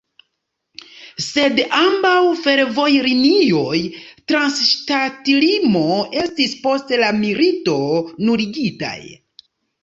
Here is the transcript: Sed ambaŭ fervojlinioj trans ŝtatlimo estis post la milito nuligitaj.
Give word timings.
Sed 1.23 1.59
ambaŭ 1.79 2.13
fervojlinioj 2.45 3.79
trans 4.31 4.63
ŝtatlimo 4.69 5.85
estis 6.23 6.57
post 6.65 6.95
la 7.05 7.13
milito 7.21 7.77
nuligitaj. 8.31 8.97